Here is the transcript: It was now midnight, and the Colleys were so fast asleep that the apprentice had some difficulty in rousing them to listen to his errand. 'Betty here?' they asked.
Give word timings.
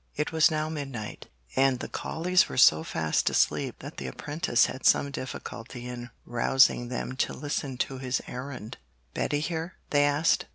It 0.15 0.31
was 0.31 0.49
now 0.49 0.67
midnight, 0.67 1.27
and 1.55 1.79
the 1.79 1.87
Colleys 1.87 2.49
were 2.49 2.57
so 2.57 2.83
fast 2.83 3.29
asleep 3.29 3.75
that 3.81 3.97
the 3.97 4.07
apprentice 4.07 4.65
had 4.65 4.83
some 4.83 5.11
difficulty 5.11 5.87
in 5.87 6.09
rousing 6.25 6.87
them 6.87 7.15
to 7.17 7.33
listen 7.33 7.77
to 7.85 7.99
his 7.99 8.19
errand. 8.25 8.77
'Betty 9.13 9.41
here?' 9.41 9.75
they 9.91 10.03
asked. 10.03 10.47